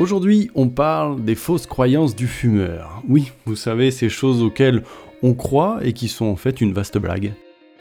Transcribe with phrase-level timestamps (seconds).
[0.00, 3.02] Aujourd'hui, on parle des fausses croyances du fumeur.
[3.08, 4.84] Oui, vous savez, ces choses auxquelles
[5.24, 7.32] on croit et qui sont en fait une vaste blague.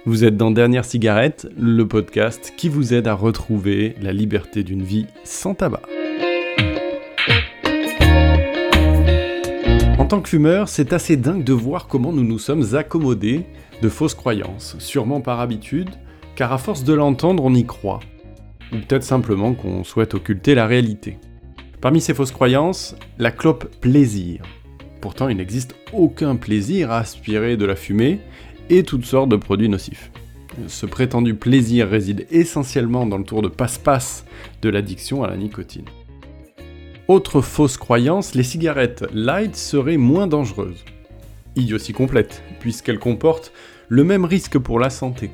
[0.07, 4.81] Vous êtes dans Dernière Cigarette, le podcast qui vous aide à retrouver la liberté d'une
[4.81, 5.83] vie sans tabac.
[9.99, 13.45] En tant que fumeur, c'est assez dingue de voir comment nous nous sommes accommodés
[13.83, 15.91] de fausses croyances, sûrement par habitude,
[16.35, 17.99] car à force de l'entendre, on y croit.
[18.73, 21.19] Ou peut-être simplement qu'on souhaite occulter la réalité.
[21.79, 24.41] Parmi ces fausses croyances, la clope plaisir.
[24.99, 28.19] Pourtant, il n'existe aucun plaisir à aspirer de la fumée
[28.69, 30.11] et toutes sortes de produits nocifs.
[30.65, 34.25] Ce prétendu plaisir réside essentiellement dans le tour de passe-passe
[34.63, 35.85] de l'addiction à la nicotine.
[37.07, 40.83] Autre fausse croyance, les cigarettes light seraient moins dangereuses.
[41.55, 43.53] Idiotie complète, puisqu'elles comportent
[43.87, 45.29] le même risque pour la santé.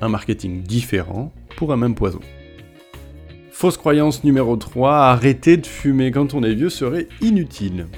[0.00, 2.20] Un marketing différent pour un même poison.
[3.60, 7.88] Fausse croyance numéro 3, arrêter de fumer quand on est vieux serait inutile.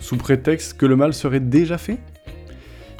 [0.00, 1.98] Sous prétexte que le mal serait déjà fait?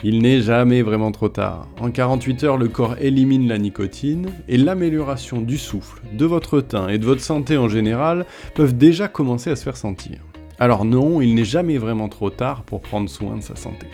[0.04, 1.66] Il n'est jamais vraiment trop tard.
[1.80, 6.86] En 48 heures, le corps élimine la nicotine et l'amélioration du souffle, de votre teint
[6.86, 10.18] et de votre santé en général peuvent déjà commencer à se faire sentir.
[10.60, 13.88] Alors non, il n'est jamais vraiment trop tard pour prendre soin de sa santé.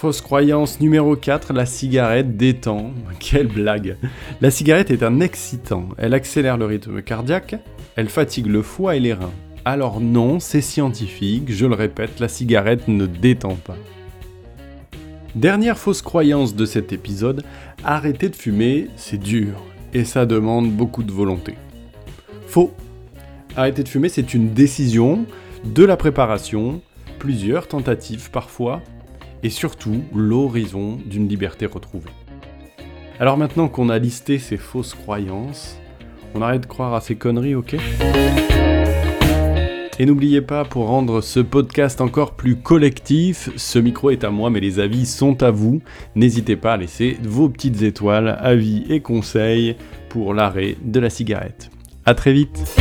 [0.00, 2.94] Fausse croyance numéro 4, la cigarette détend.
[3.18, 3.98] Quelle blague
[4.40, 7.56] La cigarette est un excitant, elle accélère le rythme cardiaque,
[7.96, 9.34] elle fatigue le foie et les reins.
[9.66, 13.76] Alors non, c'est scientifique, je le répète, la cigarette ne détend pas.
[15.34, 17.44] Dernière fausse croyance de cet épisode,
[17.84, 19.62] arrêter de fumer, c'est dur,
[19.92, 21.56] et ça demande beaucoup de volonté.
[22.46, 22.72] Faux.
[23.54, 25.26] Arrêter de fumer, c'est une décision,
[25.62, 26.80] de la préparation,
[27.18, 28.80] plusieurs tentatives parfois,
[29.42, 32.10] et surtout l'horizon d'une liberté retrouvée.
[33.18, 35.78] Alors maintenant qu'on a listé ces fausses croyances,
[36.34, 37.76] on arrête de croire à ces conneries, ok?
[39.98, 44.48] Et n'oubliez pas, pour rendre ce podcast encore plus collectif, ce micro est à moi,
[44.48, 45.82] mais les avis sont à vous.
[46.14, 49.76] N'hésitez pas à laisser vos petites étoiles, avis et conseils
[50.08, 51.70] pour l'arrêt de la cigarette.
[52.06, 52.80] A très vite